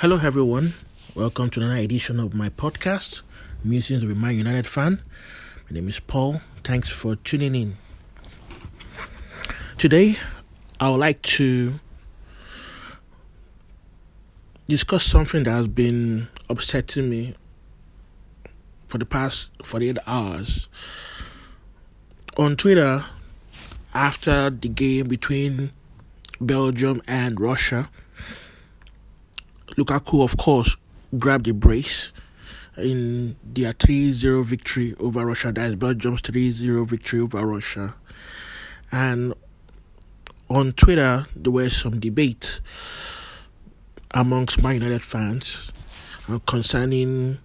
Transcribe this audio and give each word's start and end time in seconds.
Hello, 0.00 0.18
everyone. 0.18 0.74
Welcome 1.14 1.48
to 1.48 1.60
another 1.60 1.76
edition 1.76 2.20
of 2.20 2.34
my 2.34 2.50
podcast, 2.50 3.22
Musings 3.64 4.04
with 4.04 4.18
My 4.18 4.30
United 4.30 4.66
Fan. 4.66 5.00
My 5.70 5.74
name 5.74 5.88
is 5.88 6.00
Paul. 6.00 6.42
Thanks 6.62 6.90
for 6.90 7.16
tuning 7.16 7.54
in. 7.54 7.78
Today, 9.78 10.16
I 10.78 10.90
would 10.90 10.98
like 10.98 11.22
to 11.22 11.80
discuss 14.68 15.02
something 15.02 15.44
that 15.44 15.52
has 15.52 15.66
been 15.66 16.28
upsetting 16.50 17.08
me 17.08 17.34
for 18.88 18.98
the 18.98 19.06
past 19.06 19.50
48 19.64 19.96
hours. 20.06 20.68
On 22.36 22.54
Twitter, 22.54 23.02
after 23.94 24.50
the 24.50 24.68
game 24.68 25.08
between 25.08 25.72
Belgium 26.38 27.00
and 27.08 27.40
Russia, 27.40 27.88
Lukaku, 29.74 30.22
of 30.22 30.36
course, 30.36 30.76
grabbed 31.18 31.48
a 31.48 31.54
brace 31.54 32.12
in 32.76 33.36
their 33.44 33.72
3 33.72 34.12
0 34.12 34.42
victory 34.42 34.94
over 35.00 35.24
Russia. 35.26 35.52
That 35.52 35.66
is 35.70 35.74
Belgium's 35.76 36.20
3 36.20 36.50
0 36.52 36.84
victory 36.84 37.20
over 37.20 37.44
Russia. 37.46 37.94
And 38.92 39.34
on 40.48 40.72
Twitter, 40.72 41.26
there 41.34 41.52
was 41.52 41.76
some 41.76 41.98
debate 41.98 42.60
amongst 44.12 44.62
my 44.62 44.72
United 44.72 45.02
fans 45.02 45.72
uh, 46.30 46.38
concerning 46.46 47.38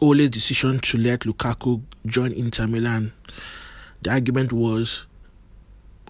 Ole's 0.00 0.30
decision 0.30 0.78
to 0.80 0.98
let 0.98 1.20
Lukaku 1.20 1.82
join 2.06 2.32
Inter 2.32 2.66
Milan. 2.66 3.12
The 4.02 4.10
argument 4.10 4.52
was 4.52 5.06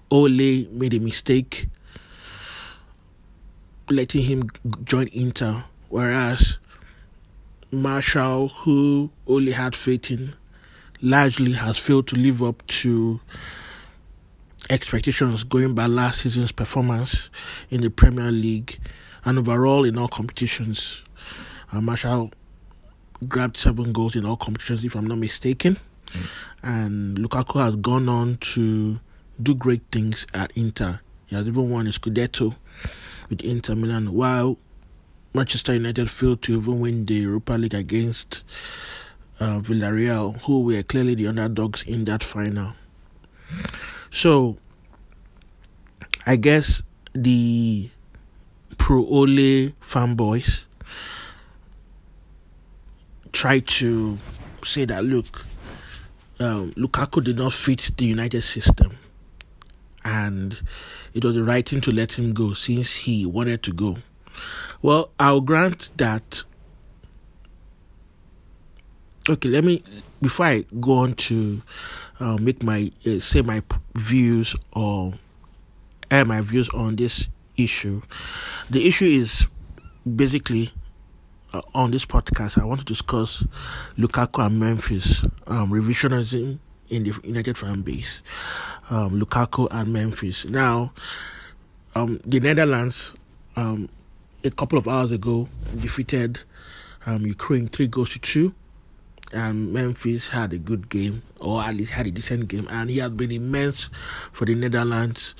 Ole 0.09 0.67
made 0.71 0.93
a 0.93 0.99
mistake 0.99 1.67
letting 3.91 4.23
him 4.23 4.49
join 4.83 5.07
Inter, 5.13 5.63
whereas 5.89 6.57
Martial, 7.71 8.49
who 8.49 9.11
Ole 9.27 9.51
had 9.51 9.75
faith 9.75 10.11
in, 10.11 10.33
largely 11.01 11.53
has 11.53 11.77
failed 11.77 12.07
to 12.07 12.15
live 12.15 12.43
up 12.43 12.65
to 12.67 13.19
expectations 14.69 15.43
going 15.43 15.73
by 15.73 15.87
last 15.87 16.21
season's 16.21 16.51
performance 16.51 17.29
in 17.69 17.81
the 17.81 17.89
Premier 17.89 18.31
League 18.31 18.79
and 19.25 19.39
overall 19.39 19.83
in 19.83 19.97
all 19.97 20.07
competitions. 20.07 21.03
Uh, 21.71 21.81
Martial 21.81 22.31
grabbed 23.27 23.57
seven 23.57 23.91
goals 23.93 24.15
in 24.15 24.25
all 24.25 24.37
competitions, 24.37 24.83
if 24.83 24.95
I'm 24.95 25.07
not 25.07 25.17
mistaken. 25.17 25.77
Mm. 26.07 26.27
And 26.63 27.17
Lukaku 27.17 27.63
has 27.63 27.75
gone 27.77 28.09
on 28.09 28.37
to 28.37 28.99
do 29.41 29.55
great 29.55 29.81
things 29.91 30.27
at 30.33 30.51
Inter. 30.55 30.99
He 31.27 31.35
has 31.35 31.47
even 31.47 31.69
won 31.69 31.87
a 31.87 31.91
Scudetto 31.91 32.55
with 33.31 33.41
Inter 33.41 33.73
Milan, 33.73 34.13
while 34.13 34.57
Manchester 35.33 35.73
United 35.73 36.11
failed 36.11 36.43
to 36.43 36.57
even 36.57 36.81
win 36.81 37.05
the 37.05 37.15
Europa 37.15 37.53
League 37.53 37.73
against 37.73 38.43
uh, 39.39 39.59
Villarreal, 39.59 40.39
who 40.41 40.61
were 40.61 40.83
clearly 40.83 41.15
the 41.15 41.27
underdogs 41.27 41.81
in 41.83 42.05
that 42.05 42.23
final. 42.23 42.73
So, 44.11 44.57
I 46.27 46.35
guess 46.35 46.83
the 47.13 47.89
pro 48.77 49.05
Ole 49.05 49.71
fanboys 49.81 50.63
try 53.31 53.59
to 53.59 54.17
say 54.63 54.83
that 54.85 55.05
look, 55.05 55.45
um, 56.39 56.73
Lukaku 56.73 57.23
did 57.23 57.37
not 57.37 57.53
fit 57.53 57.91
the 57.97 58.05
United 58.05 58.41
system, 58.41 58.97
and 60.03 60.61
it 61.13 61.23
was 61.23 61.35
the 61.35 61.43
right 61.43 61.67
thing 61.67 61.81
to 61.81 61.91
let 61.91 62.17
him 62.17 62.33
go 62.33 62.53
since 62.53 62.93
he 62.93 63.25
wanted 63.25 63.63
to 63.63 63.73
go. 63.73 63.97
Well, 64.81 65.11
I'll 65.19 65.41
grant 65.41 65.89
that. 65.97 66.43
Okay, 69.29 69.49
let 69.49 69.63
me 69.63 69.83
before 70.21 70.47
I 70.47 70.65
go 70.79 70.93
on 70.93 71.13
to 71.13 71.61
uh, 72.19 72.37
make 72.37 72.63
my 72.63 72.91
uh, 73.05 73.19
say 73.19 73.41
my 73.41 73.61
views 73.95 74.55
or 74.73 75.13
air 76.09 76.25
my 76.25 76.41
views 76.41 76.69
on 76.69 76.95
this 76.95 77.29
issue. 77.55 78.01
The 78.69 78.87
issue 78.87 79.05
is 79.05 79.47
basically 80.15 80.71
uh, 81.53 81.61
on 81.73 81.91
this 81.91 82.05
podcast. 82.05 82.59
I 82.59 82.65
want 82.65 82.79
to 82.79 82.85
discuss 82.85 83.45
Lukaku 83.97 84.45
and 84.45 84.59
Memphis 84.59 85.23
um, 85.47 85.71
revisionism 85.71 86.59
in 86.89 87.03
the 87.03 87.19
United 87.23 87.57
fan 87.57 87.81
base. 87.81 88.21
Um, 88.89 89.21
Lukaku 89.21 89.67
and 89.71 89.93
Memphis. 89.93 90.45
Now, 90.45 90.91
um, 91.95 92.19
the 92.25 92.39
Netherlands, 92.41 93.13
um, 93.55 93.87
a 94.43 94.49
couple 94.51 94.77
of 94.77 94.87
hours 94.87 95.11
ago, 95.11 95.47
defeated 95.79 96.41
um, 97.05 97.25
Ukraine 97.25 97.67
three 97.69 97.87
goals 97.87 98.09
to 98.09 98.19
two. 98.19 98.53
And 99.33 99.71
Memphis 99.71 100.27
had 100.27 100.51
a 100.51 100.57
good 100.57 100.89
game, 100.89 101.21
or 101.39 101.61
at 101.61 101.73
least 101.73 101.91
had 101.91 102.05
a 102.05 102.11
decent 102.11 102.49
game, 102.49 102.67
and 102.69 102.89
he 102.89 102.97
had 102.97 103.15
been 103.15 103.31
immense 103.31 103.89
for 104.33 104.43
the 104.43 104.55
Netherlands, 104.55 105.35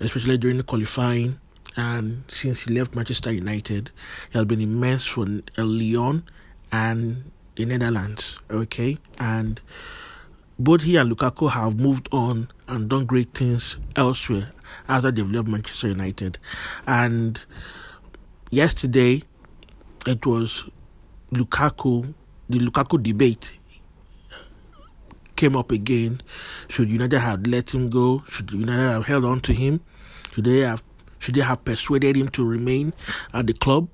especially 0.00 0.36
during 0.36 0.56
the 0.56 0.64
qualifying. 0.64 1.38
And 1.76 2.24
since 2.26 2.62
he 2.62 2.76
left 2.76 2.96
Manchester 2.96 3.30
United, 3.30 3.92
he 4.32 4.38
has 4.38 4.46
been 4.46 4.60
immense 4.60 5.06
for 5.06 5.26
Lyon 5.58 6.24
and 6.72 7.30
the 7.54 7.66
Netherlands. 7.66 8.40
Okay, 8.50 8.98
and 9.20 9.60
both 10.58 10.82
he 10.82 10.96
and 10.96 11.10
Lukaku 11.10 11.50
have 11.50 11.78
moved 11.78 12.08
on 12.12 12.48
and 12.68 12.88
done 12.88 13.04
great 13.04 13.34
things 13.34 13.76
elsewhere 13.94 14.52
after 14.88 15.10
they've 15.10 15.30
left 15.30 15.48
Manchester 15.48 15.88
United. 15.88 16.38
And 16.86 17.38
yesterday, 18.50 19.22
it 20.06 20.24
was 20.24 20.68
Lukaku, 21.32 22.14
the 22.48 22.58
Lukaku 22.58 23.02
debate 23.02 23.58
came 25.36 25.56
up 25.56 25.70
again. 25.70 26.22
Should 26.68 26.88
United 26.88 27.18
have 27.18 27.46
let 27.46 27.74
him 27.74 27.90
go? 27.90 28.24
Should 28.28 28.50
United 28.52 28.82
have 28.82 29.06
held 29.06 29.24
on 29.24 29.40
to 29.40 29.52
him? 29.52 29.80
Should 30.32 30.44
they 30.44 30.60
have 30.60 30.82
should 31.18 31.34
they 31.34 31.40
have 31.40 31.64
persuaded 31.64 32.16
him 32.16 32.28
to 32.30 32.44
remain 32.44 32.92
at 33.32 33.46
the 33.46 33.52
club? 33.52 33.88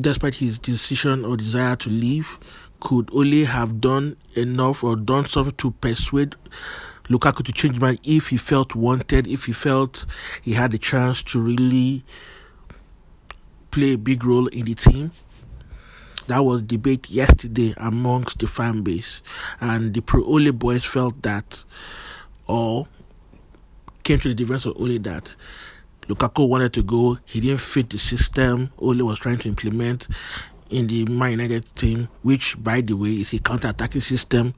Despite 0.00 0.36
his 0.36 0.58
decision 0.58 1.24
or 1.24 1.36
desire 1.36 1.76
to 1.76 1.90
leave, 1.90 2.38
could 2.80 3.10
only 3.12 3.44
have 3.44 3.80
done 3.80 4.16
enough 4.34 4.82
or 4.82 4.96
done 4.96 5.26
something 5.26 5.54
to 5.56 5.70
persuade 5.72 6.34
Lukaku 7.08 7.44
to 7.44 7.52
change 7.52 7.80
mind 7.80 7.98
if 8.04 8.28
he 8.28 8.36
felt 8.36 8.74
wanted, 8.74 9.26
if 9.26 9.44
he 9.44 9.52
felt 9.52 10.06
he 10.42 10.52
had 10.52 10.72
a 10.74 10.78
chance 10.78 11.22
to 11.24 11.40
really 11.40 12.04
play 13.70 13.94
a 13.94 13.98
big 13.98 14.24
role 14.24 14.46
in 14.48 14.64
the 14.64 14.74
team? 14.74 15.10
That 16.28 16.44
was 16.44 16.62
debate 16.62 17.10
yesterday 17.10 17.74
amongst 17.76 18.38
the 18.38 18.46
fan 18.46 18.82
base, 18.82 19.22
and 19.60 19.92
the 19.92 20.00
pro 20.00 20.22
Ole 20.24 20.52
boys 20.52 20.84
felt 20.84 21.20
that, 21.22 21.64
or 22.46 22.86
came 24.04 24.20
to 24.20 24.28
the 24.28 24.34
defense 24.34 24.64
of 24.64 24.76
Ole 24.76 24.98
that 25.00 25.34
Lukaku 26.06 26.48
wanted 26.48 26.72
to 26.74 26.82
go. 26.82 27.18
He 27.24 27.40
didn't 27.40 27.60
fit 27.60 27.90
the 27.90 27.98
system 27.98 28.70
Ole 28.78 29.02
was 29.04 29.18
trying 29.18 29.38
to 29.38 29.48
implement 29.48 30.06
in 30.70 30.86
the 30.86 31.04
Man 31.06 31.32
United 31.32 31.74
team, 31.76 32.08
which, 32.22 32.62
by 32.62 32.80
the 32.80 32.94
way, 32.94 33.20
is 33.20 33.32
a 33.34 33.38
counter-attacking 33.38 34.00
system. 34.00 34.54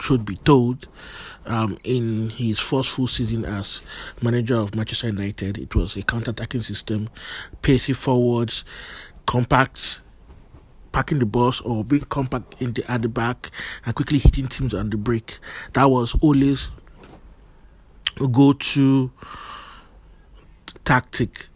Should 0.00 0.24
be 0.24 0.34
told, 0.34 0.88
um, 1.46 1.78
in 1.84 2.30
his 2.30 2.58
first 2.58 2.90
full 2.90 3.06
season 3.06 3.44
as 3.44 3.82
manager 4.20 4.56
of 4.56 4.74
Manchester 4.74 5.06
United, 5.06 5.58
it 5.58 5.76
was 5.76 5.96
a 5.96 6.02
counter-attacking 6.02 6.62
system, 6.62 7.08
pacey 7.60 7.92
forwards, 7.92 8.64
compact, 9.26 10.02
packing 10.90 11.20
the 11.20 11.26
balls 11.26 11.60
or 11.60 11.84
being 11.84 12.04
compact 12.06 12.60
in 12.60 12.72
the 12.72 12.90
at 12.90 13.02
the 13.02 13.08
back 13.08 13.50
and 13.86 13.94
quickly 13.94 14.18
hitting 14.18 14.48
teams 14.48 14.74
on 14.74 14.90
the 14.90 14.96
break. 14.96 15.38
That 15.74 15.84
was 15.84 16.16
Ole's 16.20 16.70
go-to 18.16 19.12
tactic 20.84 21.46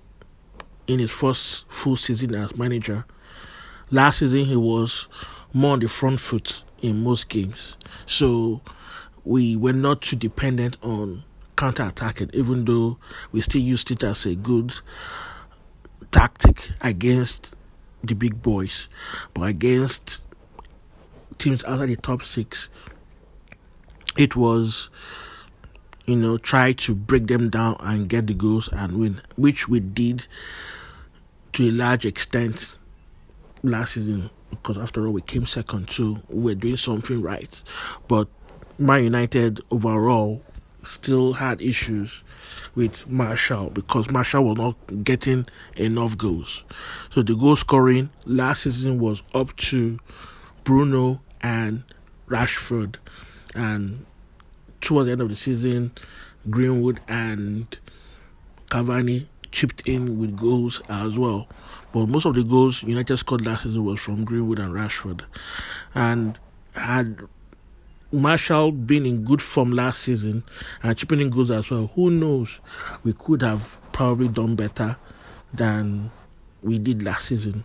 in 0.87 1.01
his 1.01 1.11
first 1.11 1.67
full 1.69 1.97
season 1.97 2.35
as 2.35 2.57
manager 2.57 3.05
Last 3.93 4.19
season, 4.19 4.47
he 4.47 4.57
was 4.57 5.07
more 5.53 5.75
on 5.75 5.79
the 5.79 5.89
front 5.89 6.19
foot 6.19 6.65
in 6.83 7.05
most 7.05 7.29
games. 7.29 7.77
So 8.05 8.61
we 9.25 9.55
were 9.55 9.73
not 9.73 10.03
too 10.03 10.17
dependent 10.17 10.77
on 10.83 11.23
counter 11.57 11.87
attacking, 11.87 12.31
even 12.33 12.65
though 12.65 12.99
we 13.31 13.41
still 13.43 13.61
used 13.61 13.93
it 13.93 14.03
as 14.03 14.27
a 14.27 14.35
good 14.35 14.73
tactic 16.11 16.71
against 16.83 17.55
the 18.03 18.15
big 18.15 18.43
boys. 18.43 18.89
But 19.35 19.43
against 19.43 20.21
teams 21.39 21.65
outside 21.65 21.89
the 21.89 21.97
top 21.97 22.23
six, 22.23 22.69
it 24.17 24.35
was, 24.35 24.91
you 26.07 26.17
know, 26.17 26.39
try 26.39 26.73
to 26.73 26.95
break 26.95 27.29
them 27.29 27.51
down 27.51 27.77
and 27.79 28.09
get 28.09 28.27
the 28.27 28.35
goals 28.35 28.69
and 28.73 28.99
win, 28.99 29.21
which 29.37 29.69
we 29.69 29.79
did 29.79 30.27
to 31.53 31.69
a 31.69 31.71
large 31.71 32.05
extent 32.05 32.77
last 33.69 33.95
season 33.95 34.31
because 34.51 34.79
after 34.79 35.07
all 35.07 35.13
we 35.13 35.23
came 35.23 35.47
second 35.47 35.89
too. 35.89 36.19
We're 36.29 36.55
doing 36.55 36.77
something 36.77 37.23
right, 37.23 37.63
but 38.09 38.29
Man 38.79 39.05
United 39.05 39.61
overall 39.71 40.43
still 40.85 41.33
had 41.33 41.61
issues 41.61 42.23
with 42.75 43.09
Martial 43.09 43.71
because 43.71 44.11
Martial 44.11 44.45
was 44.45 44.57
not 44.57 45.05
getting 45.05 45.47
enough 45.77 46.17
goals. 46.17 46.65
So 47.11 47.23
the 47.23 47.35
goal 47.35 47.57
scoring 47.57 48.11
last 48.25 48.63
season 48.63 48.99
was 48.99 49.23
up 49.35 49.57
to 49.57 49.99
Bruno 50.65 51.21
and 51.41 51.83
Rashford, 52.29 52.97
and 53.55 54.05
towards 54.81 55.07
the 55.07 55.13
end 55.13 55.21
of 55.21 55.29
the 55.29 55.37
season, 55.37 55.93
Greenwood 56.51 57.01
and 57.09 57.79
Cavani 58.67 59.27
chipped 59.53 59.89
in 59.89 60.19
with 60.19 60.37
goals 60.37 60.83
as 60.89 61.19
well. 61.19 61.49
But 61.97 62.11
most 62.11 62.27
of 62.27 62.35
the 62.35 62.45
goals 62.45 62.83
United 62.83 63.17
scored 63.17 63.47
last 63.47 63.63
season 63.63 63.83
was 63.83 64.03
from 64.03 64.27
Greenwood 64.27 64.59
and 64.59 64.75
Rashford, 64.75 65.23
and 65.95 66.39
had 66.73 67.21
Martial 68.13 68.71
been 68.71 69.07
in 69.07 69.25
good 69.25 69.41
form 69.41 69.73
last 69.73 70.03
season 70.03 70.45
and 70.83 70.95
chipping 70.95 71.21
in 71.21 71.31
goals 71.31 71.51
as 71.51 71.71
well, 71.71 71.91
who 71.95 72.11
knows? 72.11 72.61
We 73.03 73.15
could 73.15 73.41
have 73.41 73.79
probably 73.93 74.29
done 74.29 74.57
better 74.57 74.99
than 75.55 76.11
we 76.63 76.79
did 76.79 77.03
last 77.03 77.29
season. 77.29 77.65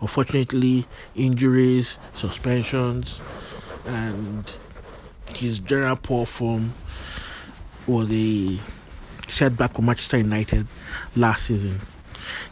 Unfortunately, 0.00 0.86
injuries, 1.16 1.98
suspensions, 2.14 3.20
and 3.86 4.52
his 5.34 5.58
general 5.58 5.96
poor 5.96 6.26
form 6.26 6.74
was 7.88 8.08
a 8.12 8.56
setback 9.26 9.74
for 9.74 9.82
Manchester 9.82 10.18
United 10.18 10.68
last 11.16 11.46
season. 11.46 11.80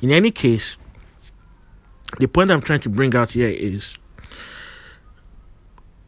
In 0.01 0.11
any 0.11 0.33
case, 0.33 0.79
the 2.19 2.29
point 2.29 2.51
I'm 2.51 2.61
trying 2.61 2.81
to 2.81 2.89
bring 2.89 3.15
out 3.15 3.31
here 3.33 3.49
is 3.49 3.95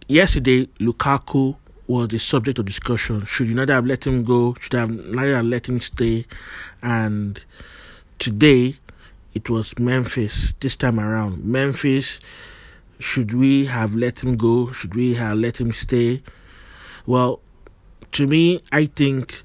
yesterday 0.07 0.67
Lukaku 0.79 1.57
was 1.87 2.09
the 2.09 2.19
subject 2.19 2.59
of 2.59 2.67
discussion. 2.67 3.25
Should 3.27 3.49
United 3.49 3.73
have 3.73 3.87
let 3.87 4.07
him 4.07 4.23
go? 4.23 4.57
Should 4.61 4.73
have 4.75 4.95
United 4.95 5.35
have 5.35 5.47
let 5.47 5.69
him 5.69 5.81
stay? 5.81 6.27
And 6.83 7.43
today 8.19 8.77
it 9.35 9.51
was 9.51 9.79
Memphis 9.79 10.55
this 10.61 10.77
time 10.77 11.01
around. 11.01 11.45
Memphis, 11.45 12.21
should 12.99 13.35
we 13.35 13.67
have 13.67 13.95
let 13.95 14.23
him 14.23 14.37
go? 14.37 14.73
Should 14.73 14.95
we 14.95 15.15
have 15.15 15.39
let 15.39 15.61
him 15.61 15.73
stay? 15.73 16.23
Well, 17.07 17.41
to 18.13 18.27
me, 18.27 18.63
I 18.73 18.87
think 18.87 19.43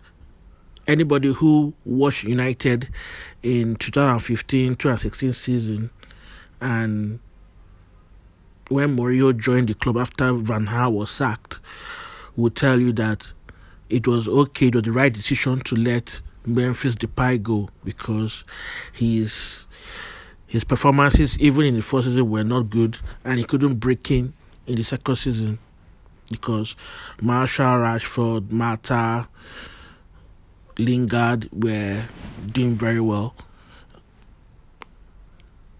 anybody 0.87 1.33
who 1.33 1.73
watched 1.85 2.23
United 2.23 2.89
in 3.43 3.75
2015 3.75 4.75
2016 4.75 5.33
season 5.33 5.89
and 6.61 7.19
when 8.69 8.95
Mourinho 8.95 9.37
joined 9.37 9.69
the 9.69 9.73
club 9.73 9.97
after 9.97 10.31
Van 10.33 10.67
Gaal 10.67 10.93
was 10.93 11.11
sacked, 11.11 11.59
will 12.35 12.49
tell 12.51 12.79
you 12.79 12.93
that 12.93 13.31
it 13.89 14.07
was 14.07 14.27
okay, 14.27 14.67
it 14.67 14.75
was 14.75 14.83
the 14.83 14.91
right 14.91 15.11
decision 15.11 15.59
to 15.61 15.75
let 15.75 16.21
Memphis 16.45 16.95
Depay 16.95 17.41
go 17.41 17.69
because 17.83 18.43
his 18.93 19.65
his 20.47 20.63
performances, 20.63 21.37
even 21.39 21.65
in 21.65 21.75
the 21.75 21.81
first 21.81 22.07
season, 22.07 22.29
were 22.29 22.43
not 22.43 22.69
good, 22.69 22.97
and 23.23 23.37
he 23.37 23.45
couldn't 23.45 23.75
break 23.75 24.09
in 24.11 24.33
in 24.65 24.75
the 24.75 24.83
second 24.83 25.15
season 25.15 25.59
because 26.31 26.75
Martial, 27.21 27.65
Rashford, 27.65 28.51
Mata, 28.51 29.27
Lingard 30.77 31.49
were 31.51 32.03
doing 32.51 32.75
very 32.75 32.99
well 32.99 33.35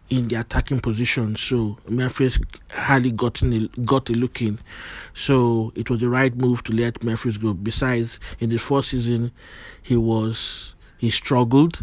in 0.10 0.28
the 0.28 0.36
attacking 0.36 0.80
position, 0.80 1.36
so 1.36 1.78
Memphis 1.88 2.40
hardly 2.72 3.12
gotten 3.12 3.54
a, 3.54 3.68
got 3.82 4.10
a 4.10 4.14
look 4.14 4.42
in. 4.42 4.60
So 5.14 5.72
it 5.76 5.90
was 5.90 6.00
the 6.00 6.10
right 6.10 6.36
move 6.36 6.64
to 6.66 6.74
let 6.74 7.04
Memphis 7.04 7.38
go. 7.38 7.54
Besides, 7.54 8.20
in 8.40 8.50
the 8.50 8.58
first 8.58 8.90
season, 8.90 9.32
he 9.82 9.96
was 9.96 10.76
he 10.98 11.10
struggled, 11.10 11.80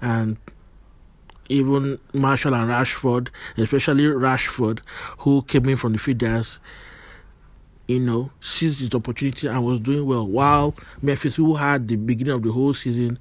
and 0.00 0.36
even 1.48 1.98
Martial 2.12 2.54
and 2.54 2.68
Rashford, 2.68 3.28
especially 3.56 4.04
Rashford, 4.04 4.80
who 5.18 5.42
came 5.42 5.68
in 5.68 5.76
from 5.76 5.92
the 5.92 5.98
feeders, 5.98 6.60
you 7.86 8.00
know, 8.00 8.30
seized 8.40 8.80
his 8.80 8.94
opportunity 8.94 9.46
and 9.46 9.64
was 9.64 9.80
doing 9.80 10.04
well. 10.04 10.26
While 10.26 10.74
Memphis, 11.00 11.36
who 11.36 11.54
had 11.54 11.88
the 11.88 11.96
beginning 11.96 12.34
of 12.34 12.42
the 12.42 12.52
whole 12.52 12.74
season, 12.74 13.18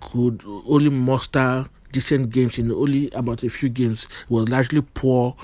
could 0.00 0.42
only 0.46 0.90
muster 0.90 1.66
decent 1.92 2.30
games 2.30 2.58
in 2.58 2.70
only 2.70 3.10
about 3.10 3.42
a 3.42 3.48
few 3.48 3.68
games. 3.68 4.06
was 4.28 4.48
largely 4.48 4.82
poor 4.82 5.36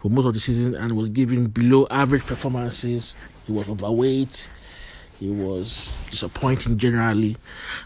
for 0.00 0.10
most 0.10 0.26
of 0.26 0.34
the 0.34 0.40
season 0.40 0.74
and 0.74 0.96
was 0.96 1.08
giving 1.08 1.46
below 1.46 1.86
average 1.90 2.24
performances. 2.24 3.14
He 3.46 3.52
was 3.52 3.68
overweight. 3.68 4.48
He 5.18 5.30
was 5.30 5.96
disappointing 6.10 6.76
generally, 6.76 7.38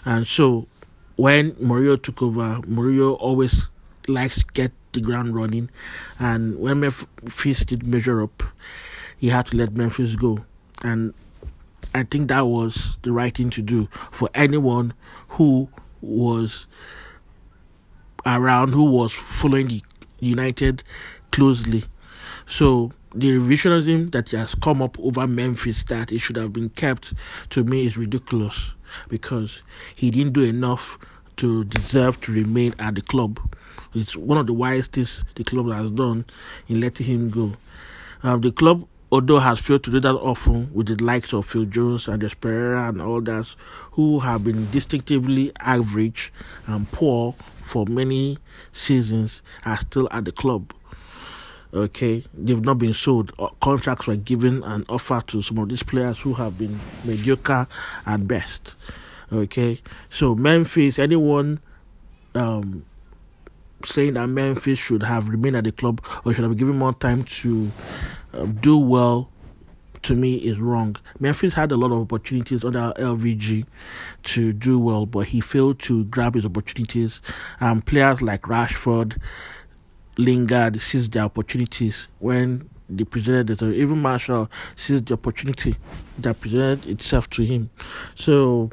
and 0.05 0.27
so 0.27 0.67
when 1.15 1.53
Mourinho 1.53 2.03
took 2.03 2.23
over, 2.23 2.61
Mourinho 2.67 3.17
always 3.21 3.69
likes 4.09 4.35
to 4.37 4.45
get 4.53 4.73
the 4.93 5.01
ground 5.01 5.37
running, 5.37 5.71
and 6.19 6.59
when 6.59 6.81
Memphis 6.81 7.65
did 7.65 7.87
measure 7.87 8.21
up, 8.21 8.43
he 9.17 9.29
had 9.29 9.47
to 9.47 9.57
let 9.57 9.77
Memphis 9.77 10.17
go, 10.17 10.45
and 10.83 11.15
I 11.95 12.03
think 12.03 12.27
that 12.29 12.47
was 12.49 12.99
the 13.03 13.13
right 13.13 13.33
thing 13.33 13.51
to 13.51 13.63
do 13.63 13.89
for 14.11 14.29
anyone 14.35 14.93
who 15.29 15.69
was 16.01 16.67
around 18.27 18.73
who 18.73 18.85
was 18.85 19.13
following 19.13 19.69
the 19.69 19.83
United 20.19 20.83
closely. 21.31 21.85
So 22.47 22.93
the 23.15 23.31
revisionism 23.33 24.13
that 24.13 24.31
has 24.31 24.55
come 24.55 24.83
up 24.83 24.99
over 25.01 25.27
Memphis 25.27 25.83
that 25.85 26.13
it 26.13 26.19
should 26.19 26.37
have 26.37 26.53
been 26.53 26.71
kept 26.71 27.13
to 27.51 27.65
me 27.65 27.87
is 27.87 27.97
ridiculous 27.97 28.75
because 29.09 29.63
he 29.95 30.11
didn't 30.11 30.33
do 30.33 30.43
enough 30.43 30.99
to 31.37 31.65
deserve 31.65 32.21
to 32.23 32.33
remain 32.33 32.75
at 32.79 32.95
the 32.95 33.03
club. 33.03 33.41
It's 33.95 34.15
one 34.15 34.39
of 34.39 34.47
the 34.47 34.53
wisest 34.53 34.93
things 34.93 35.25
the 35.35 35.45
club 35.45 35.71
has 35.73 35.91
done 35.91 36.25
in 36.69 36.81
letting 36.81 37.07
him 37.07 37.31
go. 37.31 37.55
Um, 38.23 38.41
the 38.41 38.53
club 38.53 38.87
although 39.13 39.39
has 39.39 39.61
failed 39.61 39.83
to 39.85 39.91
do 39.91 40.01
that 40.01 40.15
often 40.15 40.71
with 40.73 40.87
the 40.87 41.05
likes 41.05 41.33
of 41.33 41.47
Phil 41.47 41.65
Jones 41.65 42.09
and 42.09 42.41
Pereira 42.41 42.89
and 42.89 43.01
others 43.01 43.57
who 43.93 44.21
have 44.21 44.45
been 44.45 44.71
distinctively 44.71 45.53
average 45.61 46.33
and 46.67 46.91
poor 46.93 47.35
for 47.71 47.87
many 47.87 48.37
seasons, 48.73 49.43
are 49.65 49.79
still 49.79 50.09
at 50.11 50.25
the 50.25 50.33
club. 50.33 50.73
Okay, 51.73 52.25
they've 52.35 52.65
not 52.65 52.79
been 52.79 52.95
sold. 52.95 53.33
Uh, 53.39 53.47
contracts 53.63 54.09
were 54.09 54.17
given 54.17 54.65
and 54.65 54.85
offered 54.89 55.29
to 55.29 55.41
some 55.41 55.59
of 55.59 55.69
these 55.69 55.85
players 55.85 56.19
who 56.19 56.35
have 56.35 56.59
been 56.59 56.81
mediocre 57.05 57.69
at 58.07 58.27
best. 58.27 58.75
Okay, 59.33 59.81
so 60.11 60.35
Memphis, 60.35 60.99
anyone 60.99 61.61
um, 62.35 62.85
saying 63.85 64.15
that 64.15 64.27
Memphis 64.29 64.79
should 64.79 65.03
have 65.03 65.29
remained 65.29 65.57
at 65.57 65.65
the 65.65 65.73
club 65.73 66.03
or 66.25 66.35
should 66.35 66.45
have 66.45 66.57
given 66.57 66.79
more 66.79 66.95
time 66.95 67.25
to 67.25 67.71
uh, 68.35 68.45
do 68.45 68.77
well 68.77 69.31
to 70.03 70.15
me 70.15 70.37
is 70.37 70.59
wrong. 70.59 70.97
Memphis 71.19 71.55
had 71.55 71.73
a 71.73 71.77
lot 71.77 71.93
of 71.93 72.01
opportunities 72.01 72.65
under 72.65 72.93
LVG 72.97 73.67
to 74.23 74.53
do 74.53 74.79
well, 74.79 75.07
but 75.07 75.27
he 75.27 75.41
failed 75.41 75.79
to 75.81 76.05
grab 76.05 76.35
his 76.35 76.47
opportunities. 76.47 77.21
Um, 77.61 77.83
players 77.83 78.23
like 78.23 78.43
Rashford, 78.43 79.21
Lingard 80.17 80.81
seized 80.81 81.13
the 81.13 81.21
opportunities 81.21 82.09
when 82.19 82.69
they 82.89 83.05
presented 83.05 83.51
it. 83.51 83.63
Even 83.63 84.01
Martial 84.01 84.51
seized 84.77 85.07
the 85.07 85.15
opportunity 85.15 85.77
that 86.19 86.41
presented 86.41 86.89
itself 86.89 87.29
to 87.31 87.43
him. 87.43 87.71
So 88.15 88.71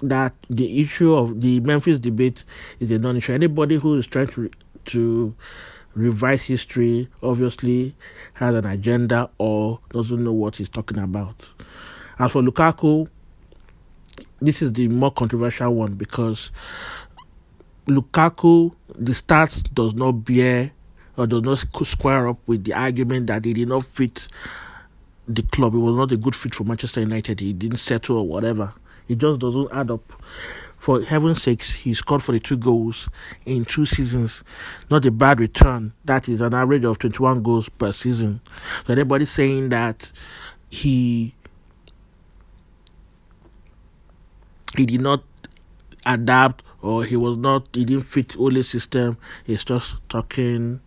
that 0.00 0.34
the 0.50 0.80
issue 0.80 1.14
of 1.14 1.40
the 1.40 1.60
Memphis 1.60 1.98
debate 1.98 2.44
is 2.80 2.90
a 2.90 2.98
non-issue. 2.98 3.32
Anybody 3.32 3.76
who 3.76 3.96
is 3.96 4.06
trying 4.06 4.28
to 4.28 4.50
to 4.86 5.34
revise 5.94 6.44
history 6.44 7.08
obviously 7.22 7.94
has 8.34 8.54
an 8.54 8.66
agenda 8.66 9.30
or 9.38 9.80
doesn't 9.90 10.22
know 10.22 10.32
what 10.32 10.56
he's 10.56 10.68
talking 10.68 10.98
about. 10.98 11.48
As 12.18 12.32
for 12.32 12.42
Lukaku, 12.42 13.08
this 14.40 14.60
is 14.62 14.72
the 14.72 14.88
more 14.88 15.12
controversial 15.12 15.74
one 15.74 15.94
because 15.94 16.50
Lukaku, 17.86 18.74
the 18.94 19.12
stats 19.12 19.62
does 19.74 19.94
not 19.94 20.12
bear 20.12 20.70
or 21.16 21.26
does 21.26 21.42
not 21.42 21.86
square 21.86 22.28
up 22.28 22.38
with 22.46 22.64
the 22.64 22.74
argument 22.74 23.28
that 23.28 23.44
he 23.44 23.52
did 23.52 23.68
not 23.68 23.84
fit 23.84 24.26
the 25.28 25.42
club. 25.42 25.74
It 25.74 25.78
was 25.78 25.96
not 25.96 26.12
a 26.12 26.16
good 26.16 26.34
fit 26.34 26.54
for 26.54 26.64
Manchester 26.64 27.00
United. 27.00 27.40
He 27.40 27.52
didn't 27.52 27.78
settle 27.78 28.18
or 28.18 28.26
whatever. 28.26 28.72
It 29.08 29.18
just 29.18 29.40
doesn't 29.40 29.68
add 29.72 29.90
up. 29.90 30.12
For 30.78 31.00
heaven's 31.00 31.42
sakes, 31.42 31.74
he 31.74 31.94
scored 31.94 32.22
42 32.22 32.58
goals 32.58 33.08
in 33.46 33.64
two 33.64 33.86
seasons. 33.86 34.44
Not 34.90 35.06
a 35.06 35.10
bad 35.10 35.40
return. 35.40 35.94
That 36.04 36.28
is 36.28 36.42
an 36.42 36.52
average 36.52 36.84
of 36.84 36.98
21 36.98 37.42
goals 37.42 37.70
per 37.70 37.90
season. 37.92 38.42
So 38.86 38.92
anybody 38.92 39.24
saying 39.24 39.70
that 39.70 40.12
he 40.68 41.34
he 44.76 44.84
did 44.84 45.00
not 45.00 45.22
adapt 46.04 46.62
or 46.82 47.04
he 47.04 47.16
was 47.16 47.38
not 47.38 47.68
he 47.72 47.84
didn't 47.84 48.02
fit 48.02 48.36
Ole 48.36 48.62
system 48.62 49.16
is 49.46 49.64
just 49.64 49.96
talking 50.08 50.80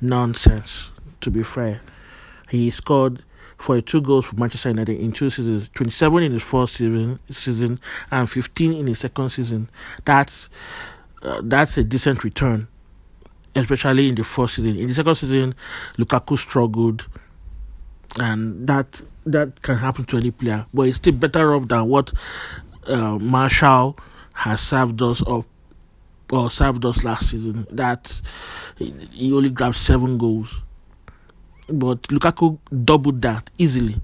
nonsense 0.00 0.90
to 1.22 1.30
be 1.30 1.42
fair. 1.42 1.80
He 2.50 2.70
scored 2.70 3.22
42 3.58 4.00
goals 4.00 4.26
for 4.26 4.36
Manchester 4.36 4.70
United 4.70 4.98
in 5.00 5.12
two 5.12 5.30
seasons, 5.30 5.68
27 5.74 6.22
in 6.22 6.32
his 6.32 6.42
first 6.48 6.74
season, 6.74 7.18
season 7.30 7.78
and 8.10 8.28
15 8.28 8.72
in 8.72 8.86
his 8.86 8.98
second 8.98 9.30
season. 9.30 9.68
That's 10.04 10.50
uh, 11.22 11.40
that's 11.44 11.78
a 11.78 11.84
decent 11.84 12.24
return, 12.24 12.68
especially 13.54 14.08
in 14.08 14.14
the 14.14 14.24
first 14.24 14.56
season. 14.56 14.76
In 14.78 14.88
the 14.88 14.94
second 14.94 15.14
season, 15.14 15.54
Lukaku 15.96 16.38
struggled, 16.38 17.06
and 18.20 18.66
that 18.66 19.00
that 19.26 19.62
can 19.62 19.78
happen 19.78 20.04
to 20.04 20.18
any 20.18 20.30
player. 20.30 20.66
But 20.74 20.88
it's 20.88 20.96
still 20.96 21.14
better 21.14 21.54
off 21.54 21.68
than 21.68 21.88
what 21.88 22.12
uh, 22.86 23.18
Martial 23.18 23.96
has 24.34 24.60
served 24.60 25.00
us 25.00 25.22
up 25.26 25.46
or 26.30 26.50
served 26.50 26.84
us 26.84 27.04
last 27.04 27.30
season. 27.30 27.66
That 27.70 28.12
he 28.76 29.32
only 29.32 29.50
grabbed 29.50 29.76
seven 29.76 30.18
goals 30.18 30.62
but 31.68 32.02
Lukaku 32.02 32.58
doubled 32.84 33.22
that 33.22 33.50
easily. 33.58 33.96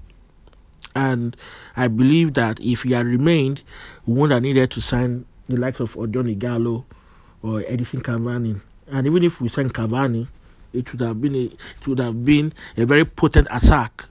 And 0.95 1.37
I 1.77 1.87
believe 1.87 2.33
that 2.33 2.59
if 2.59 2.83
he 2.83 2.91
had 2.91 3.05
remained, 3.05 3.63
we 4.05 4.13
wouldn't 4.13 4.33
have 4.33 4.43
needed 4.43 4.71
to 4.71 4.81
sign 4.81 5.25
the 5.47 5.57
likes 5.57 5.79
of 5.79 5.95
Odion 5.95 6.35
Ighalo 6.35 6.83
or 7.43 7.63
Edison 7.67 8.01
Cavani. 8.01 8.61
And 8.87 9.07
even 9.07 9.23
if 9.23 9.39
we 9.39 9.47
signed 9.47 9.73
Cavani, 9.73 10.27
it 10.73 10.91
would 10.91 11.01
have 11.01 11.21
been 11.21 11.35
a, 11.35 11.43
it 11.45 11.87
would 11.87 11.99
have 11.99 12.25
been 12.25 12.53
a 12.77 12.85
very 12.85 13.05
potent 13.05 13.47
attack 13.51 14.05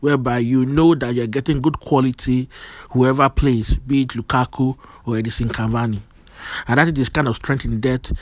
whereby 0.00 0.38
you 0.38 0.66
know 0.66 0.94
that 0.94 1.14
you're 1.14 1.26
getting 1.26 1.60
good 1.62 1.80
quality 1.80 2.48
whoever 2.90 3.28
plays, 3.28 3.74
be 3.74 4.02
it 4.02 4.08
Lukaku 4.08 4.76
or 5.06 5.16
Edison 5.16 5.48
Cavani. 5.48 6.00
And 6.68 6.78
that 6.78 6.98
is 6.98 7.08
kind 7.08 7.28
of 7.28 7.36
strength 7.36 7.64
in 7.64 7.80
that 7.80 8.12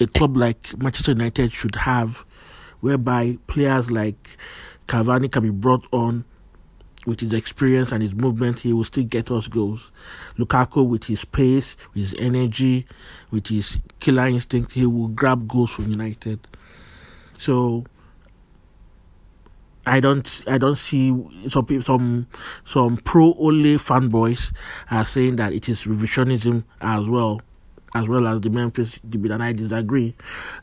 a 0.00 0.06
club 0.06 0.36
like 0.36 0.76
Manchester 0.78 1.12
United 1.12 1.52
should 1.52 1.74
have 1.74 2.24
whereby 2.80 3.38
players 3.46 3.90
like 3.90 4.36
Cavani 4.86 5.30
can 5.30 5.42
be 5.42 5.50
brought 5.50 5.86
on 5.92 6.24
with 7.06 7.20
his 7.20 7.32
experience 7.32 7.92
and 7.92 8.02
his 8.02 8.14
movement, 8.14 8.58
he 8.58 8.72
will 8.72 8.84
still 8.84 9.04
get 9.04 9.30
us 9.30 9.48
goals. 9.48 9.90
Lukaku, 10.38 10.86
with 10.86 11.04
his 11.04 11.24
pace, 11.24 11.76
with 11.94 12.10
his 12.10 12.14
energy, 12.18 12.86
with 13.30 13.46
his 13.46 13.78
killer 14.00 14.26
instinct, 14.26 14.72
he 14.72 14.86
will 14.86 15.08
grab 15.08 15.48
goals 15.48 15.70
from 15.70 15.90
United. 15.90 16.46
So 17.38 17.84
I 19.86 20.00
don't, 20.00 20.44
I 20.46 20.58
don't 20.58 20.76
see 20.76 21.08
some 21.48 21.82
some 21.82 22.26
some 22.66 22.96
pro 22.98 23.32
Ole 23.34 23.78
fanboys 23.78 24.52
are 24.90 25.06
saying 25.06 25.36
that 25.36 25.52
it 25.52 25.68
is 25.68 25.84
revisionism 25.84 26.64
as 26.80 27.06
well 27.06 27.40
as 27.94 28.06
well 28.06 28.26
as 28.28 28.40
the 28.40 28.50
Memphis 28.50 29.00
debate, 29.08 29.32
and 29.32 29.42
I 29.42 29.52
disagree. 29.52 30.14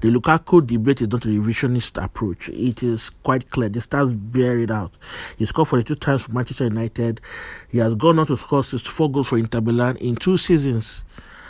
The 0.02 0.10
Lukaku 0.10 0.66
debate 0.66 1.02
is 1.02 1.10
not 1.10 1.26
a 1.26 1.28
revisionist 1.28 2.02
approach. 2.02 2.50
It 2.50 2.84
is 2.84 3.10
quite 3.24 3.50
clear. 3.50 3.70
The 3.70 3.82
stars 3.82 4.12
bear 4.14 4.58
it 4.60 4.72
out. 4.72 4.94
He 5.38 5.46
scored 5.46 5.68
42 5.68 5.96
times 5.96 6.24
for 6.24 6.32
Manchester 6.32 6.66
United. 6.66 7.22
He 7.70 7.80
has 7.80 7.96
gone 7.96 8.20
on 8.20 8.28
to 8.28 8.38
score 8.38 8.64
64 8.64 9.12
goals 9.12 9.28
for 9.28 9.38
Inter 9.38 9.62
Milan 9.62 9.98
in 9.98 10.16
two 10.16 10.38
seasons. 10.38 11.04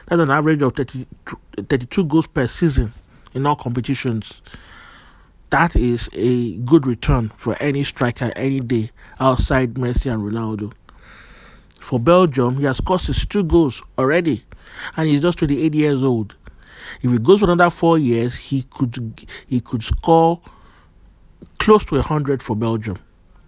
That's 0.07 0.21
an 0.21 0.31
average 0.31 0.61
of 0.61 0.73
30, 0.73 1.05
32 1.57 2.05
goals 2.05 2.27
per 2.27 2.47
season 2.47 2.93
in 3.33 3.45
all 3.45 3.55
competitions. 3.55 4.41
That 5.49 5.75
is 5.75 6.09
a 6.13 6.55
good 6.57 6.87
return 6.87 7.31
for 7.37 7.55
any 7.61 7.83
striker 7.83 8.31
any 8.35 8.59
day 8.59 8.91
outside 9.19 9.75
Messi 9.75 10.11
and 10.11 10.21
Ronaldo. 10.23 10.73
For 11.79 11.99
Belgium, 11.99 12.57
he 12.57 12.65
has 12.65 12.77
scored 12.77 12.99
62 13.01 13.43
goals 13.43 13.81
already 13.97 14.43
and 14.95 15.07
he's 15.07 15.21
just 15.21 15.39
28 15.39 15.73
years 15.73 16.03
old. 16.03 16.35
If 17.01 17.11
he 17.11 17.17
goes 17.17 17.39
for 17.39 17.51
another 17.51 17.69
four 17.69 17.97
years, 17.97 18.35
he 18.35 18.63
could 18.63 19.25
he 19.47 19.59
could 19.59 19.83
score 19.83 20.41
close 21.59 21.83
to 21.85 22.01
hundred 22.01 22.41
for 22.41 22.55
Belgium. 22.55 22.97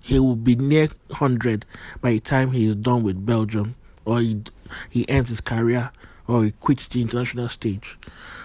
He 0.02 0.20
will 0.20 0.36
be 0.36 0.56
near 0.56 0.88
hundred 1.12 1.66
by 2.02 2.12
the 2.12 2.20
time 2.20 2.52
he 2.52 2.68
is 2.68 2.76
done 2.76 3.04
with 3.04 3.26
Belgium, 3.26 3.76
or 4.06 4.20
he 4.20 4.42
he 4.90 5.08
ends 5.10 5.30
his 5.30 5.42
career, 5.42 5.92
or 6.28 6.44
he 6.44 6.52
quits 6.52 6.88
the 6.88 7.02
international 7.02 7.50
stage. 7.50 7.98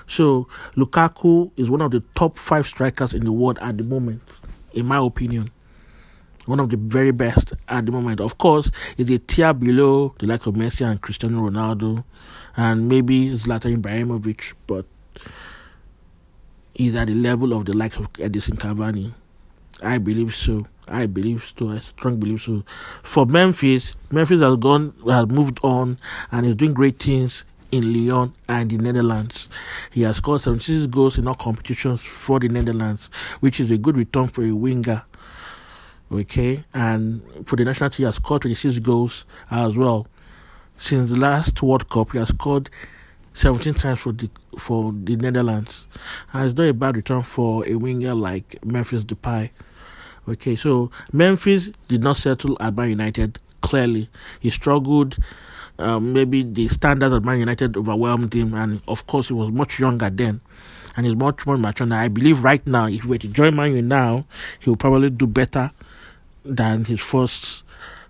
So 0.07 0.49
Lukaku 0.76 1.50
is 1.57 1.71
one 1.71 1.81
of 1.81 1.90
the 1.90 2.02
top 2.14 2.38
five 2.38 2.66
strikers 2.66 3.14
in 3.14 3.25
the 3.25 3.33
world 3.33 3.59
at 3.61 3.76
the 3.78 3.85
moment, 3.85 4.23
in 4.73 4.87
my 4.87 4.99
opinion 4.99 5.50
one 6.46 6.60
of 6.60 6.70
the 6.70 6.76
very 6.76 7.10
best 7.12 7.52
at 7.68 7.86
the 7.86 7.92
moment. 7.92 8.20
Of 8.20 8.38
course, 8.38 8.70
is 8.96 9.10
a 9.10 9.18
tier 9.18 9.54
below 9.54 10.14
the 10.18 10.26
likes 10.26 10.46
of 10.46 10.54
Messi 10.54 10.88
and 10.88 11.00
Cristiano 11.00 11.48
Ronaldo, 11.48 12.04
and 12.56 12.88
maybe 12.88 13.30
Zlatan 13.30 13.80
Ibrahimovic, 13.80 14.54
but 14.66 14.86
he's 16.74 16.94
at 16.94 17.08
the 17.08 17.14
level 17.14 17.52
of 17.52 17.64
the 17.66 17.76
likes 17.76 17.96
of 17.96 18.08
Edison 18.18 18.56
Cavani. 18.56 19.12
I 19.82 19.98
believe 19.98 20.34
so. 20.34 20.66
I 20.86 21.06
believe 21.06 21.52
so. 21.56 21.70
I 21.70 21.78
strongly 21.78 22.20
believe 22.20 22.42
so. 22.42 22.62
For 23.02 23.26
Memphis, 23.26 23.96
Memphis 24.10 24.40
has 24.40 24.56
gone, 24.56 24.94
has 25.08 25.26
moved 25.26 25.58
on, 25.62 25.98
and 26.30 26.46
is 26.46 26.54
doing 26.54 26.74
great 26.74 26.98
things 26.98 27.44
in 27.72 27.92
Lyon 27.92 28.32
and 28.48 28.70
the 28.70 28.76
Netherlands. 28.76 29.48
He 29.90 30.02
has 30.02 30.18
scored 30.18 30.42
76 30.42 30.86
goals 30.86 31.18
in 31.18 31.26
all 31.26 31.34
competitions 31.34 32.00
for 32.00 32.38
the 32.38 32.48
Netherlands, 32.48 33.10
which 33.40 33.58
is 33.58 33.70
a 33.70 33.78
good 33.78 33.96
return 33.96 34.28
for 34.28 34.44
a 34.44 34.52
winger 34.52 35.02
okay, 36.21 36.64
and 36.75 37.23
for 37.47 37.56
the 37.56 37.64
national 37.64 37.90
team, 37.90 37.99
he 37.99 38.04
has 38.04 38.16
scored 38.16 38.42
26 38.42 38.78
goals 38.80 39.25
as 39.50 39.76
well. 39.76 40.06
Since 40.76 41.11
the 41.11 41.16
last 41.16 41.62
World 41.62 41.88
Cup, 41.88 42.12
he 42.12 42.18
has 42.18 42.28
scored 42.28 42.68
17 43.35 43.75
times 43.75 44.00
for 44.00 44.12
the 44.12 44.28
for 44.59 44.92
the 44.92 45.16
Netherlands, 45.16 45.87
and 46.33 46.49
it's 46.49 46.56
not 46.56 46.68
a 46.68 46.75
bad 46.75 46.97
return 46.97 47.23
for 47.23 47.66
a 47.66 47.75
winger 47.75 48.14
like 48.14 48.64
Memphis 48.64 49.04
Depay. 49.04 49.50
Okay, 50.28 50.56
so 50.56 50.90
Memphis 51.12 51.71
did 51.88 52.02
not 52.02 52.16
settle 52.16 52.56
at 52.61 52.75
Man 52.75 52.90
United. 52.90 53.38
Clearly, 53.61 54.09
he 54.40 54.50
struggled. 54.50 55.16
Um, 55.78 56.12
maybe 56.12 56.44
the 56.44 56.68
standards 56.68 57.12
of 57.12 57.25
Man 57.25 57.40
United 57.40 57.76
overwhelmed 57.76 58.33
him, 58.33 58.54
and 58.54 58.80
of 58.87 59.06
course, 59.06 59.28
he 59.28 59.35
was 59.35 59.50
much 59.50 59.80
younger 59.80 60.11
then, 60.11 60.40
and 60.97 61.04
he's 61.04 61.16
much 61.16 61.47
more 61.47 61.59
mature 61.59 61.87
now. 61.87 62.00
I 62.00 62.09
believe 62.09 62.44
right 62.44 62.64
now, 62.66 62.87
if 62.87 63.02
he 63.02 63.09
were 63.09 63.18
to 63.18 63.28
join 63.28 63.56
Man 63.56 63.71
United 63.71 63.88
now, 63.88 64.26
he 64.61 64.71
will 64.71 64.76
probably 64.76 65.11
do 65.11 65.26
better 65.26 65.73
than 66.44 66.84
his 66.84 67.00
first 67.00 67.62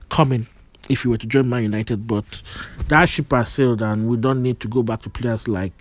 coming 0.08 0.46
if 0.88 1.02
he 1.02 1.08
were 1.08 1.16
to 1.16 1.26
join 1.26 1.48
Man 1.48 1.62
United. 1.62 2.06
But 2.06 2.42
that 2.88 3.08
ship 3.08 3.32
has 3.32 3.52
sailed, 3.52 3.82
and 3.82 4.08
we 4.08 4.16
don't 4.16 4.42
need 4.42 4.60
to 4.60 4.68
go 4.68 4.82
back 4.82 5.02
to 5.02 5.10
players 5.10 5.48
like 5.48 5.72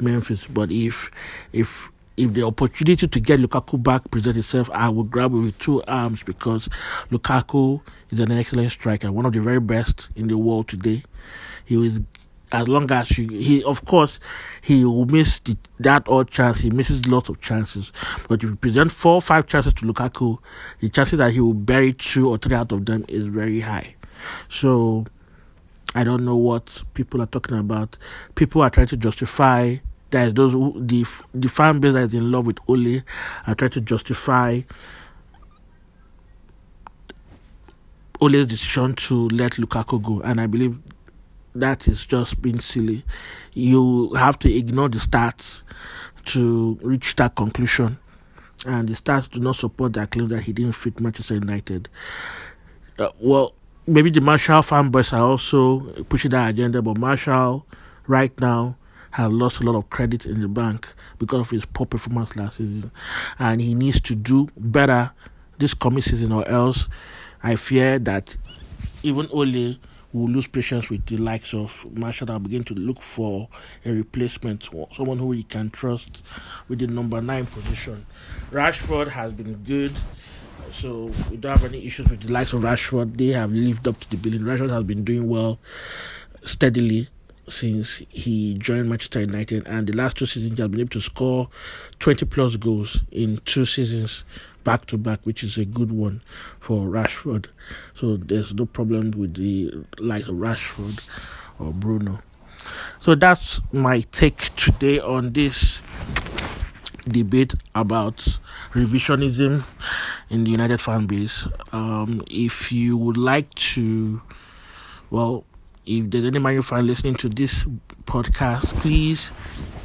Memphis. 0.00 0.46
But 0.46 0.70
if 0.70 1.10
if 1.52 1.90
if 2.16 2.32
the 2.32 2.44
opportunity 2.44 3.08
to 3.08 3.20
get 3.20 3.40
Lukaku 3.40 3.82
back 3.82 4.10
present 4.10 4.36
itself, 4.36 4.70
I 4.72 4.88
would 4.88 5.10
grab 5.10 5.32
it 5.34 5.38
with 5.38 5.58
two 5.58 5.82
arms 5.84 6.22
because 6.22 6.68
Lukaku 7.10 7.80
is 8.10 8.20
an 8.20 8.30
excellent 8.30 8.70
striker, 8.70 9.10
one 9.10 9.26
of 9.26 9.32
the 9.32 9.40
very 9.40 9.60
best 9.60 10.08
in 10.14 10.28
the 10.28 10.38
world 10.38 10.68
today. 10.68 11.02
He 11.64 11.76
was 11.76 12.00
as 12.52 12.68
long 12.68 12.90
as 12.92 13.08
he, 13.08 13.64
of 13.64 13.84
course, 13.84 14.20
he 14.62 14.84
will 14.84 15.06
miss 15.06 15.40
the, 15.40 15.56
that 15.80 16.08
odd 16.08 16.30
chance. 16.30 16.60
He 16.60 16.70
misses 16.70 17.06
lots 17.06 17.28
of 17.28 17.40
chances. 17.40 17.92
But 18.28 18.42
if 18.42 18.50
you 18.50 18.56
present 18.56 18.92
four 18.92 19.14
or 19.14 19.22
five 19.22 19.46
chances 19.46 19.74
to 19.74 19.86
Lukaku, 19.86 20.38
the 20.80 20.88
chances 20.88 21.18
that 21.18 21.32
he 21.32 21.40
will 21.40 21.54
bury 21.54 21.92
two 21.92 22.28
or 22.28 22.38
three 22.38 22.54
out 22.54 22.72
of 22.72 22.86
them 22.86 23.04
is 23.08 23.26
very 23.26 23.60
high. 23.60 23.96
So, 24.48 25.06
I 25.94 26.04
don't 26.04 26.24
know 26.24 26.36
what 26.36 26.82
people 26.94 27.22
are 27.22 27.26
talking 27.26 27.58
about. 27.58 27.96
People 28.34 28.62
are 28.62 28.70
trying 28.70 28.88
to 28.88 28.96
justify 28.96 29.76
that 30.10 30.34
those 30.34 30.52
who, 30.52 30.74
the 30.76 31.04
the 31.34 31.48
fan 31.48 31.80
base 31.80 31.94
that 31.94 32.04
is 32.04 32.14
in 32.14 32.30
love 32.30 32.46
with 32.46 32.58
Ole 32.68 33.02
are 33.46 33.54
trying 33.54 33.72
to 33.72 33.80
justify 33.80 34.60
Ole's 38.20 38.46
decision 38.46 38.94
to 38.94 39.28
let 39.28 39.52
Lukaku 39.52 40.02
go, 40.02 40.20
and 40.22 40.40
I 40.40 40.46
believe 40.46 40.78
that 41.54 41.88
is 41.88 42.04
just 42.04 42.40
being 42.42 42.60
silly. 42.60 43.04
You 43.52 44.12
have 44.14 44.38
to 44.40 44.52
ignore 44.52 44.88
the 44.88 44.98
stats 44.98 45.62
to 46.26 46.78
reach 46.82 47.16
that 47.16 47.36
conclusion. 47.36 47.98
And 48.66 48.88
the 48.88 48.94
stats 48.94 49.30
do 49.30 49.40
not 49.40 49.56
support 49.56 49.92
that 49.94 50.10
claim 50.10 50.28
that 50.28 50.42
he 50.42 50.52
didn't 50.52 50.72
fit 50.72 50.98
Manchester 51.00 51.34
United. 51.34 51.88
Uh, 52.98 53.10
well, 53.18 53.54
maybe 53.86 54.10
the 54.10 54.20
Martial 54.20 54.60
fanboys 54.60 55.12
are 55.12 55.20
also 55.20 55.80
pushing 56.04 56.30
that 56.30 56.50
agenda, 56.50 56.80
but 56.80 56.96
Martial, 56.96 57.66
right 58.06 58.38
now 58.40 58.76
has 59.10 59.30
lost 59.30 59.60
a 59.60 59.64
lot 59.64 59.76
of 59.76 59.88
credit 59.90 60.26
in 60.26 60.40
the 60.40 60.48
bank 60.48 60.92
because 61.18 61.40
of 61.40 61.50
his 61.50 61.64
poor 61.64 61.86
performance 61.86 62.34
last 62.36 62.56
season. 62.56 62.90
And 63.38 63.60
he 63.60 63.74
needs 63.74 64.00
to 64.00 64.14
do 64.14 64.48
better 64.56 65.12
this 65.58 65.74
coming 65.74 66.02
season, 66.02 66.32
or 66.32 66.46
else 66.48 66.88
I 67.42 67.56
fear 67.56 67.98
that 68.00 68.36
even 69.02 69.28
Ole 69.30 69.76
will 70.14 70.30
lose 70.30 70.46
patience 70.46 70.88
with 70.88 71.04
the 71.06 71.16
likes 71.16 71.52
of 71.52 71.84
Martial 71.92 72.30
and 72.30 72.42
begin 72.42 72.62
to 72.64 72.74
look 72.74 73.00
for 73.00 73.48
a 73.84 73.90
replacement, 73.90 74.68
someone 74.92 75.18
who 75.18 75.32
he 75.32 75.42
can 75.42 75.68
trust 75.70 76.22
with 76.68 76.78
the 76.78 76.86
number 76.86 77.20
nine 77.20 77.46
position. 77.46 78.06
Rashford 78.52 79.08
has 79.08 79.32
been 79.32 79.54
good, 79.64 79.92
so 80.70 81.10
we 81.30 81.36
don't 81.36 81.58
have 81.58 81.64
any 81.64 81.84
issues 81.84 82.08
with 82.08 82.20
the 82.20 82.32
likes 82.32 82.52
of 82.52 82.62
Rashford. 82.62 83.18
They 83.18 83.28
have 83.28 83.50
lived 83.50 83.88
up 83.88 83.98
to 84.00 84.10
the 84.10 84.16
billing. 84.16 84.42
Rashford 84.42 84.70
has 84.70 84.84
been 84.84 85.02
doing 85.02 85.28
well 85.28 85.58
steadily 86.44 87.08
since 87.48 88.00
he 88.08 88.54
joined 88.54 88.88
Manchester 88.88 89.20
United, 89.20 89.66
and 89.66 89.86
the 89.86 89.96
last 89.96 90.16
two 90.16 90.26
seasons 90.26 90.56
he 90.56 90.62
has 90.62 90.70
been 90.70 90.80
able 90.80 90.90
to 90.90 91.00
score 91.00 91.48
20 91.98 92.24
plus 92.26 92.56
goals 92.56 93.02
in 93.10 93.38
two 93.44 93.66
seasons 93.66 94.24
back 94.64 94.86
to 94.86 94.98
back, 94.98 95.20
which 95.24 95.44
is 95.44 95.58
a 95.58 95.64
good 95.64 95.92
one 95.92 96.22
for 96.58 96.86
Rashford. 96.86 97.46
So 97.94 98.16
there's 98.16 98.52
no 98.54 98.66
problem 98.66 99.12
with 99.12 99.34
the 99.34 99.72
like 99.98 100.24
Rashford 100.24 101.08
or 101.58 101.72
Bruno. 101.72 102.20
So 103.00 103.14
that's 103.14 103.60
my 103.72 104.00
take 104.10 104.54
today 104.56 104.98
on 104.98 105.32
this 105.32 105.82
debate 107.06 107.54
about 107.74 108.16
revisionism 108.72 109.62
in 110.30 110.44
the 110.44 110.50
United 110.50 110.80
fan 110.80 111.06
base. 111.06 111.46
Um, 111.72 112.22
if 112.30 112.72
you 112.72 112.96
would 112.96 113.16
like 113.16 113.54
to, 113.54 114.22
well, 115.10 115.44
if 115.86 116.10
there's 116.10 116.24
any 116.24 116.38
Man 116.38 116.62
fan 116.62 116.86
listening 116.86 117.14
to 117.16 117.28
this 117.28 117.64
podcast, 118.06 118.64
please 118.80 119.30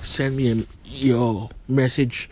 send 0.01 0.35
me 0.37 0.51
a, 0.51 0.65
your 0.85 1.49
message. 1.67 2.29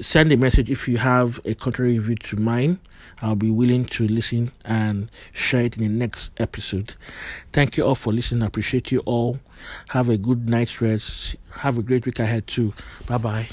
Send 0.00 0.32
a 0.32 0.36
message 0.36 0.70
if 0.70 0.88
you 0.88 0.98
have 0.98 1.40
a 1.44 1.54
contrary 1.54 1.98
view 1.98 2.16
to 2.16 2.36
mine. 2.36 2.78
I'll 3.22 3.36
be 3.36 3.50
willing 3.50 3.86
to 3.86 4.06
listen 4.06 4.52
and 4.64 5.10
share 5.32 5.62
it 5.62 5.76
in 5.76 5.82
the 5.82 5.88
next 5.88 6.30
episode. 6.38 6.94
Thank 7.52 7.76
you 7.76 7.84
all 7.84 7.94
for 7.94 8.12
listening. 8.12 8.42
I 8.42 8.46
appreciate 8.46 8.92
you 8.92 9.00
all. 9.00 9.38
Have 9.88 10.08
a 10.08 10.18
good 10.18 10.48
night's 10.48 10.80
rest. 10.80 11.36
Have 11.50 11.78
a 11.78 11.82
great 11.82 12.04
week 12.04 12.18
ahead 12.18 12.46
too. 12.46 12.74
Bye 13.06 13.18
bye. 13.18 13.48